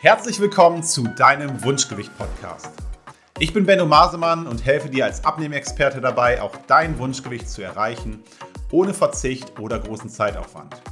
Herzlich 0.00 0.38
willkommen 0.40 0.82
zu 0.82 1.04
deinem 1.04 1.64
Wunschgewicht-Podcast. 1.64 2.68
Ich 3.38 3.54
bin 3.54 3.64
Benno 3.64 3.86
Masemann 3.86 4.46
und 4.46 4.62
helfe 4.62 4.90
dir 4.90 5.06
als 5.06 5.24
Abnehmexperte 5.24 6.02
dabei, 6.02 6.42
auch 6.42 6.54
dein 6.66 6.98
Wunschgewicht 6.98 7.48
zu 7.48 7.62
erreichen, 7.62 8.22
ohne 8.70 8.92
Verzicht 8.92 9.58
oder 9.58 9.78
großen 9.78 10.10
Zeitaufwand. 10.10 10.82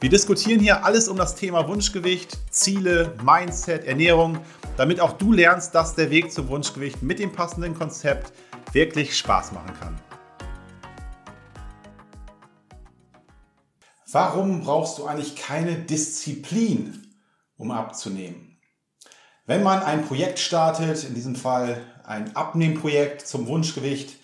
Wir 0.00 0.08
diskutieren 0.08 0.60
hier 0.60 0.84
alles 0.84 1.08
um 1.08 1.16
das 1.16 1.34
Thema 1.34 1.66
Wunschgewicht, 1.66 2.38
Ziele, 2.48 3.12
Mindset, 3.24 3.86
Ernährung, 3.86 4.38
damit 4.76 5.00
auch 5.00 5.14
du 5.14 5.32
lernst, 5.32 5.74
dass 5.74 5.96
der 5.96 6.10
Weg 6.10 6.32
zum 6.32 6.48
Wunschgewicht 6.48 7.02
mit 7.02 7.18
dem 7.18 7.32
passenden 7.32 7.76
Konzept 7.76 8.32
wirklich 8.72 9.18
Spaß 9.18 9.50
machen 9.50 9.72
kann. 9.80 10.00
Warum 14.12 14.60
brauchst 14.60 14.98
du 14.98 15.06
eigentlich 15.06 15.34
keine 15.34 15.74
Disziplin? 15.74 17.03
Um 17.56 17.70
abzunehmen. 17.70 18.58
Wenn 19.46 19.62
man 19.62 19.82
ein 19.82 20.06
Projekt 20.06 20.38
startet, 20.38 21.04
in 21.04 21.14
diesem 21.14 21.36
Fall 21.36 21.80
ein 22.06 22.34
Abnehmprojekt 22.34 23.26
zum 23.26 23.46
Wunschgewicht, 23.46 24.16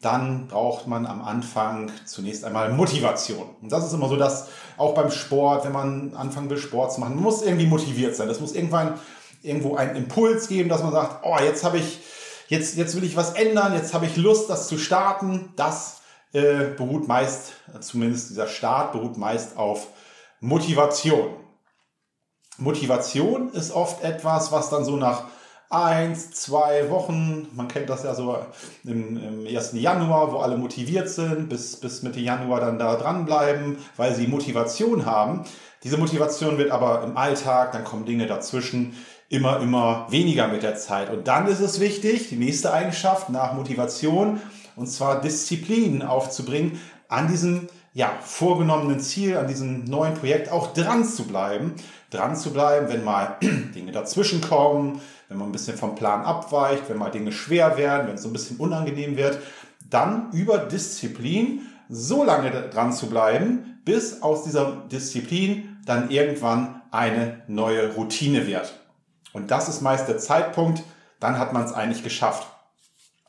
dann 0.00 0.46
braucht 0.46 0.86
man 0.86 1.06
am 1.06 1.22
Anfang 1.22 1.90
zunächst 2.04 2.44
einmal 2.44 2.72
Motivation. 2.72 3.48
Und 3.60 3.72
das 3.72 3.86
ist 3.86 3.92
immer 3.92 4.08
so, 4.08 4.16
dass 4.16 4.48
auch 4.76 4.94
beim 4.94 5.10
Sport, 5.10 5.64
wenn 5.64 5.72
man 5.72 6.14
anfangen 6.14 6.50
will, 6.50 6.58
Sport 6.58 6.92
zu 6.92 7.00
machen, 7.00 7.16
man 7.16 7.24
muss 7.24 7.42
irgendwie 7.42 7.66
motiviert 7.66 8.14
sein. 8.14 8.28
Das 8.28 8.40
muss 8.40 8.52
irgendwann 8.54 9.00
irgendwo 9.42 9.76
einen 9.76 9.96
Impuls 9.96 10.48
geben, 10.48 10.68
dass 10.68 10.82
man 10.82 10.92
sagt, 10.92 11.24
oh, 11.24 11.38
jetzt 11.42 11.64
habe 11.64 11.78
ich, 11.78 12.00
jetzt, 12.48 12.76
jetzt 12.76 12.94
will 12.94 13.04
ich 13.04 13.16
was 13.16 13.32
ändern, 13.32 13.74
jetzt 13.74 13.92
habe 13.92 14.06
ich 14.06 14.16
Lust, 14.16 14.48
das 14.50 14.68
zu 14.68 14.78
starten. 14.78 15.52
Das 15.56 16.00
äh, 16.32 16.66
beruht 16.76 17.08
meist, 17.08 17.54
zumindest 17.80 18.30
dieser 18.30 18.46
Start 18.46 18.92
beruht 18.92 19.16
meist 19.16 19.56
auf 19.56 19.88
Motivation. 20.40 21.30
Motivation 22.58 23.50
ist 23.52 23.72
oft 23.72 24.02
etwas, 24.02 24.52
was 24.52 24.68
dann 24.70 24.84
so 24.84 24.96
nach 24.96 25.24
eins, 25.70 26.30
zwei 26.30 26.90
Wochen, 26.90 27.48
man 27.54 27.68
kennt 27.68 27.90
das 27.90 28.02
ja 28.02 28.14
so 28.14 28.38
im, 28.84 29.16
im 29.46 29.56
1. 29.56 29.72
Januar, 29.74 30.32
wo 30.32 30.38
alle 30.38 30.56
motiviert 30.56 31.08
sind, 31.08 31.48
bis, 31.48 31.76
bis 31.76 32.02
Mitte 32.02 32.20
Januar 32.20 32.60
dann 32.60 32.78
da 32.78 32.96
dranbleiben, 32.96 33.76
weil 33.96 34.14
sie 34.14 34.26
Motivation 34.26 35.04
haben. 35.04 35.44
Diese 35.84 35.98
Motivation 35.98 36.58
wird 36.58 36.70
aber 36.70 37.04
im 37.04 37.16
Alltag, 37.16 37.72
dann 37.72 37.84
kommen 37.84 38.06
Dinge 38.06 38.26
dazwischen, 38.26 38.96
immer, 39.28 39.60
immer 39.60 40.06
weniger 40.10 40.48
mit 40.48 40.62
der 40.62 40.76
Zeit. 40.76 41.10
Und 41.10 41.28
dann 41.28 41.46
ist 41.46 41.60
es 41.60 41.80
wichtig, 41.80 42.28
die 42.30 42.36
nächste 42.36 42.72
Eigenschaft 42.72 43.28
nach 43.28 43.52
Motivation, 43.52 44.40
und 44.74 44.86
zwar 44.86 45.20
Disziplin 45.20 46.02
aufzubringen, 46.02 46.80
an 47.08 47.28
diesem 47.28 47.68
ja, 47.94 48.12
vorgenommenen 48.22 49.00
Ziel, 49.00 49.36
an 49.36 49.48
diesem 49.48 49.84
neuen 49.84 50.14
Projekt 50.14 50.52
auch 50.52 50.72
dran 50.72 51.04
zu 51.04 51.24
bleiben 51.26 51.74
dran 52.10 52.36
zu 52.36 52.52
bleiben, 52.52 52.88
wenn 52.88 53.04
mal 53.04 53.36
Dinge 53.42 53.92
dazwischen 53.92 54.40
kommen, 54.40 55.00
wenn 55.28 55.38
man 55.38 55.48
ein 55.48 55.52
bisschen 55.52 55.76
vom 55.76 55.94
Plan 55.94 56.22
abweicht, 56.22 56.88
wenn 56.88 56.98
mal 56.98 57.10
Dinge 57.10 57.32
schwer 57.32 57.76
werden, 57.76 58.08
wenn 58.08 58.14
es 58.14 58.22
so 58.22 58.28
ein 58.28 58.32
bisschen 58.32 58.56
unangenehm 58.56 59.16
wird, 59.16 59.38
dann 59.90 60.30
über 60.32 60.58
Disziplin 60.58 61.62
so 61.88 62.24
lange 62.24 62.50
dran 62.50 62.92
zu 62.92 63.08
bleiben, 63.08 63.80
bis 63.84 64.22
aus 64.22 64.44
dieser 64.44 64.84
Disziplin 64.90 65.78
dann 65.84 66.10
irgendwann 66.10 66.82
eine 66.90 67.42
neue 67.46 67.94
Routine 67.94 68.46
wird. 68.46 68.78
Und 69.32 69.50
das 69.50 69.68
ist 69.68 69.80
meist 69.80 70.08
der 70.08 70.18
Zeitpunkt, 70.18 70.82
dann 71.20 71.38
hat 71.38 71.52
man 71.52 71.64
es 71.64 71.72
eigentlich 71.72 72.02
geschafft. 72.02 72.46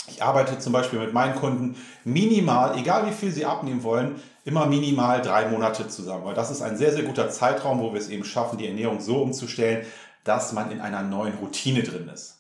Ich 0.08 0.24
arbeite 0.24 0.58
zum 0.60 0.74
Beispiel 0.74 1.00
mit 1.00 1.14
meinen 1.14 1.36
Kunden 1.36 1.76
minimal, 2.04 2.78
egal 2.78 3.06
wie 3.06 3.12
viel 3.12 3.32
sie 3.32 3.46
abnehmen 3.46 3.84
wollen, 3.84 4.16
immer 4.46 4.66
minimal 4.66 5.22
drei 5.22 5.48
Monate 5.48 5.88
zusammen, 5.88 6.26
weil 6.26 6.34
das 6.34 6.50
ist 6.50 6.62
ein 6.62 6.78
sehr, 6.78 6.92
sehr 6.92 7.04
guter 7.04 7.30
Zeitraum, 7.30 7.80
wo 7.80 7.94
wir 7.94 8.00
es 8.00 8.10
eben 8.10 8.24
schaffen, 8.24 8.58
die 8.58 8.68
Ernährung 8.68 9.00
so 9.00 9.22
umzustellen, 9.22 9.86
dass 10.24 10.54
man 10.54 10.72
in 10.72 10.82
einer 10.82 11.04
neuen 11.04 11.36
Routine 11.36 11.84
drin 11.84 12.10
ist. 12.12 12.40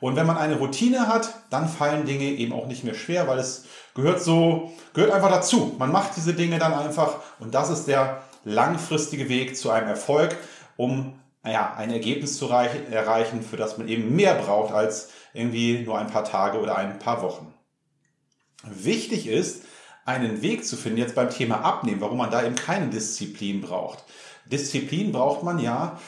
Und 0.00 0.16
wenn 0.16 0.26
man 0.26 0.36
eine 0.36 0.56
Routine 0.56 1.08
hat, 1.08 1.34
dann 1.50 1.68
fallen 1.68 2.04
Dinge 2.04 2.24
eben 2.24 2.52
auch 2.52 2.66
nicht 2.66 2.84
mehr 2.84 2.94
schwer, 2.94 3.28
weil 3.28 3.38
es 3.38 3.64
gehört 3.94 4.22
so, 4.22 4.72
gehört 4.92 5.12
einfach 5.12 5.30
dazu. 5.30 5.74
Man 5.78 5.90
macht 5.90 6.16
diese 6.16 6.34
Dinge 6.34 6.58
dann 6.58 6.74
einfach 6.74 7.16
und 7.38 7.54
das 7.54 7.70
ist 7.70 7.86
der 7.86 8.22
langfristige 8.44 9.28
Weg 9.28 9.56
zu 9.56 9.70
einem 9.70 9.88
Erfolg, 9.88 10.36
um 10.76 11.18
ja, 11.50 11.74
ein 11.76 11.90
Ergebnis 11.90 12.38
zu 12.38 12.48
erreichen, 12.48 13.42
für 13.42 13.56
das 13.56 13.78
man 13.78 13.88
eben 13.88 14.14
mehr 14.14 14.34
braucht 14.34 14.74
als 14.74 15.10
irgendwie 15.32 15.80
nur 15.80 15.98
ein 15.98 16.08
paar 16.08 16.24
Tage 16.24 16.58
oder 16.60 16.76
ein 16.76 16.98
paar 16.98 17.22
Wochen. 17.22 17.52
Wichtig 18.64 19.28
ist, 19.28 19.62
einen 20.04 20.40
Weg 20.40 20.64
zu 20.64 20.76
finden, 20.76 20.98
jetzt 20.98 21.14
beim 21.14 21.30
Thema 21.30 21.62
Abnehmen, 21.62 22.00
warum 22.00 22.18
man 22.18 22.30
da 22.30 22.44
eben 22.44 22.54
keine 22.54 22.88
Disziplin 22.88 23.60
braucht. 23.60 24.04
Disziplin 24.46 25.12
braucht 25.12 25.42
man 25.42 25.58
ja, 25.58 25.98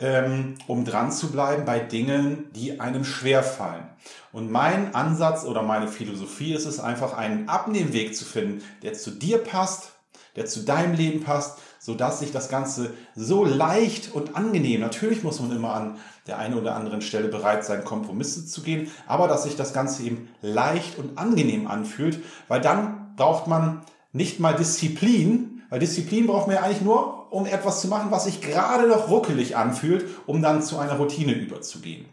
ähm, 0.00 0.54
um 0.68 0.84
dran 0.84 1.10
zu 1.10 1.32
bleiben 1.32 1.64
bei 1.64 1.80
Dingen, 1.80 2.50
die 2.54 2.80
einem 2.80 3.04
schwer 3.04 3.42
fallen. 3.42 3.88
Und 4.32 4.50
mein 4.50 4.94
Ansatz 4.94 5.44
oder 5.44 5.62
meine 5.62 5.88
Philosophie 5.88 6.54
ist 6.54 6.66
es 6.66 6.78
einfach, 6.78 7.16
einen 7.16 7.48
Abnehmweg 7.48 8.14
zu 8.14 8.24
finden, 8.24 8.62
der 8.82 8.92
zu 8.92 9.10
dir 9.10 9.38
passt, 9.38 9.90
der 10.36 10.46
zu 10.46 10.60
deinem 10.60 10.94
Leben 10.94 11.22
passt, 11.24 11.58
so 11.78 11.94
dass 11.94 12.20
sich 12.20 12.32
das 12.32 12.48
Ganze 12.48 12.92
so 13.14 13.44
leicht 13.44 14.12
und 14.12 14.36
angenehm, 14.36 14.80
natürlich 14.80 15.22
muss 15.22 15.40
man 15.40 15.52
immer 15.52 15.74
an 15.74 15.96
der 16.26 16.38
einen 16.38 16.54
oder 16.54 16.74
anderen 16.74 17.00
Stelle 17.00 17.28
bereit 17.28 17.64
sein, 17.64 17.84
Kompromisse 17.84 18.46
zu 18.46 18.62
gehen, 18.62 18.90
aber 19.06 19.28
dass 19.28 19.44
sich 19.44 19.56
das 19.56 19.72
Ganze 19.72 20.02
eben 20.02 20.28
leicht 20.42 20.98
und 20.98 21.18
angenehm 21.18 21.66
anfühlt, 21.66 22.20
weil 22.48 22.60
dann 22.60 23.14
braucht 23.16 23.46
man 23.46 23.82
nicht 24.12 24.40
mal 24.40 24.54
Disziplin, 24.54 25.62
weil 25.70 25.80
Disziplin 25.80 26.26
braucht 26.26 26.46
man 26.46 26.56
ja 26.56 26.62
eigentlich 26.62 26.82
nur, 26.82 27.32
um 27.32 27.46
etwas 27.46 27.80
zu 27.80 27.88
machen, 27.88 28.10
was 28.10 28.24
sich 28.24 28.40
gerade 28.40 28.88
noch 28.88 29.08
ruckelig 29.08 29.56
anfühlt, 29.56 30.06
um 30.26 30.42
dann 30.42 30.62
zu 30.62 30.78
einer 30.78 30.96
Routine 30.96 31.32
überzugehen. 31.32 32.06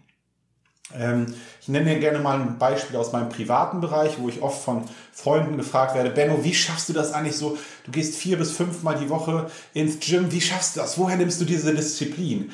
Ähm, 0.94 1.34
ich 1.62 1.68
nenne 1.68 1.96
dir 1.96 2.00
gerne 2.00 2.20
mal 2.20 2.40
ein 2.40 2.58
Beispiel 2.60 2.98
aus 2.98 3.12
meinem 3.12 3.30
privaten 3.30 3.82
Bereich, 3.82 4.20
wo 4.20 4.30
ich 4.30 4.42
oft 4.42 4.64
von 4.64 4.84
Freunden 5.12 5.58
gefragt 5.58 5.96
werde, 5.96 6.12
Benno, 6.12 6.44
wie 6.44 6.54
schaffst 6.54 6.90
du 6.90 6.94
das 6.94 7.12
eigentlich 7.12 7.38
so? 7.38 7.58
Du 7.86 7.92
gehst 7.92 8.16
vier 8.16 8.38
bis 8.38 8.52
fünfmal 8.52 8.96
die 8.96 9.10
Woche 9.10 9.50
ins 9.74 10.00
Gym, 10.00 10.32
wie 10.32 10.42
schaffst 10.42 10.76
du 10.76 10.82
das? 10.82 10.98
Woher 10.98 11.18
nimmst 11.18 11.42
du 11.42 11.46
diese 11.46 11.74
Disziplin? 11.74 12.52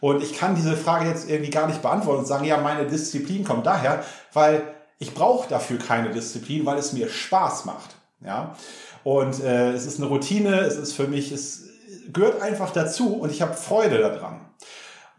Und 0.00 0.22
ich 0.22 0.36
kann 0.36 0.54
diese 0.54 0.76
Frage 0.76 1.08
jetzt 1.08 1.30
irgendwie 1.30 1.50
gar 1.50 1.66
nicht 1.66 1.82
beantworten 1.82 2.20
und 2.20 2.26
sagen, 2.26 2.44
ja, 2.44 2.56
meine 2.58 2.86
Disziplin 2.86 3.44
kommt 3.44 3.66
daher, 3.66 4.04
weil 4.32 4.62
ich 4.98 5.14
brauche 5.14 5.48
dafür 5.48 5.78
keine 5.78 6.10
Disziplin, 6.10 6.66
weil 6.66 6.78
es 6.78 6.92
mir 6.92 7.08
Spaß 7.08 7.64
macht. 7.64 7.96
Ja? 8.24 8.56
Und 9.04 9.42
äh, 9.42 9.72
es 9.72 9.86
ist 9.86 9.98
eine 9.98 10.08
Routine, 10.08 10.60
es 10.60 10.76
ist 10.76 10.92
für 10.92 11.06
mich, 11.06 11.32
es 11.32 11.68
gehört 12.12 12.42
einfach 12.42 12.70
dazu 12.70 13.14
und 13.16 13.30
ich 13.30 13.42
habe 13.42 13.54
Freude 13.54 13.98
daran. 13.98 14.40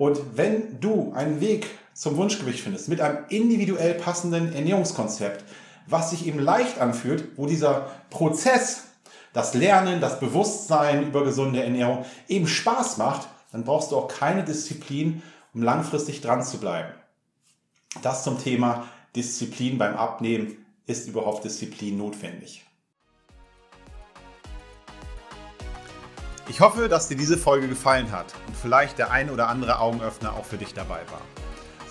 Und 0.04 0.36
wenn 0.36 0.82
du 0.82 1.14
einen 1.16 1.40
Weg 1.40 1.70
zum 1.94 2.18
Wunschgewicht 2.18 2.60
findest 2.60 2.90
mit 2.90 3.00
einem 3.00 3.20
individuell 3.30 3.94
passenden 3.94 4.52
Ernährungskonzept, 4.52 5.46
was 5.88 6.10
sich 6.10 6.28
eben 6.28 6.40
leicht 6.40 6.78
anfühlt, 6.82 7.38
wo 7.38 7.46
dieser 7.46 7.90
Prozess, 8.10 8.84
das 9.32 9.54
Lernen, 9.54 10.02
das 10.02 10.20
Bewusstsein 10.20 11.08
über 11.08 11.24
gesunde 11.24 11.64
Ernährung 11.64 12.04
eben 12.28 12.48
Spaß 12.48 12.98
macht, 12.98 13.30
dann 13.54 13.64
brauchst 13.64 13.94
du 13.94 13.96
auch 13.96 14.10
keine 14.10 14.44
Disziplin, 14.44 15.24
um 15.54 15.64
langfristig 15.64 16.20
dran 16.20 16.44
zu 16.44 16.58
bleiben. 16.58 16.92
Das 18.02 18.26
zum 18.26 18.38
Thema 18.38 18.90
Disziplin 19.16 19.78
beim 19.78 19.96
Abnehmen. 19.96 20.58
Ist 20.86 21.08
überhaupt 21.08 21.46
Disziplin 21.46 21.98
notwendig? 21.98 22.66
Ich 26.50 26.60
hoffe, 26.60 26.90
dass 26.90 27.08
dir 27.08 27.16
diese 27.16 27.38
Folge 27.38 27.70
gefallen 27.70 28.12
hat 28.12 28.34
vielleicht 28.64 28.98
der 28.98 29.12
ein 29.12 29.30
oder 29.30 29.50
andere 29.50 29.80
Augenöffner 29.80 30.34
auch 30.34 30.46
für 30.46 30.58
dich 30.58 30.74
dabei 30.74 31.02
war. 31.12 31.22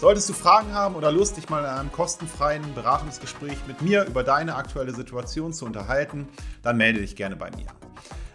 Solltest 0.00 0.28
du 0.28 0.32
Fragen 0.32 0.74
haben 0.74 0.96
oder 0.96 1.12
Lust, 1.12 1.36
dich 1.36 1.48
mal 1.48 1.60
in 1.60 1.66
einem 1.66 1.92
kostenfreien 1.92 2.74
Beratungsgespräch 2.74 3.58
mit 3.68 3.82
mir 3.82 4.04
über 4.06 4.24
deine 4.24 4.56
aktuelle 4.56 4.92
Situation 4.92 5.52
zu 5.52 5.66
unterhalten, 5.66 6.26
dann 6.62 6.78
melde 6.78 7.00
dich 7.00 7.14
gerne 7.14 7.36
bei 7.36 7.50
mir. 7.50 7.66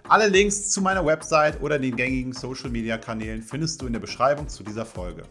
Alle 0.07 0.28
Links 0.28 0.69
zu 0.69 0.81
meiner 0.81 1.06
Website 1.06 1.60
oder 1.62 1.80
den 1.80 1.98
gängigen 1.98 2.31
Social 2.31 2.69
Media 2.69 2.98
Kanälen 2.98 3.42
findest 3.42 3.81
du 3.81 3.88
in 3.88 3.94
der 3.94 4.00
Beschreibung 4.00 4.48
zu 4.48 4.63
dieser 4.63 4.86
Folge. 4.86 5.24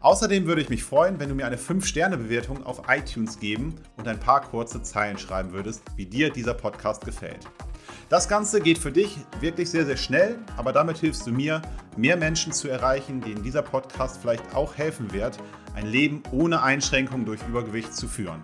Außerdem 0.00 0.46
würde 0.46 0.60
ich 0.60 0.68
mich 0.68 0.84
freuen, 0.84 1.18
wenn 1.18 1.30
du 1.30 1.34
mir 1.34 1.46
eine 1.46 1.56
5-Sterne-Bewertung 1.56 2.64
auf 2.64 2.82
iTunes 2.88 3.40
geben 3.40 3.74
und 3.96 4.06
ein 4.06 4.20
paar 4.20 4.42
kurze 4.42 4.82
Zeilen 4.82 5.18
schreiben 5.18 5.52
würdest, 5.52 5.82
wie 5.96 6.06
dir 6.06 6.30
dieser 6.30 6.54
Podcast 6.54 7.04
gefällt. 7.04 7.48
Das 8.08 8.28
Ganze 8.28 8.60
geht 8.60 8.78
für 8.78 8.92
dich 8.92 9.18
wirklich 9.40 9.70
sehr, 9.70 9.84
sehr 9.84 9.96
schnell, 9.96 10.38
aber 10.56 10.72
damit 10.72 10.98
hilfst 10.98 11.26
du 11.26 11.32
mir, 11.32 11.62
mehr 11.96 12.16
Menschen 12.16 12.52
zu 12.52 12.68
erreichen, 12.68 13.20
denen 13.20 13.42
dieser 13.42 13.62
Podcast 13.62 14.18
vielleicht 14.20 14.54
auch 14.54 14.76
helfen 14.76 15.12
wird, 15.12 15.38
ein 15.74 15.86
Leben 15.86 16.22
ohne 16.30 16.62
Einschränkung 16.62 17.24
durch 17.24 17.40
Übergewicht 17.48 17.94
zu 17.94 18.08
führen. 18.08 18.42